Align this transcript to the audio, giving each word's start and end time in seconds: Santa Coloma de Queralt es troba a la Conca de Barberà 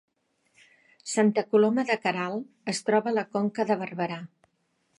Santa 1.11 1.43
Coloma 1.51 1.83
de 1.89 1.97
Queralt 2.05 2.73
es 2.73 2.81
troba 2.89 3.11
a 3.13 3.17
la 3.19 3.25
Conca 3.37 3.67
de 3.73 3.77
Barberà 3.83 4.19